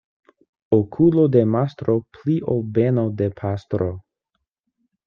[0.77, 3.93] Okulo de mastro pli ol beno de pastro.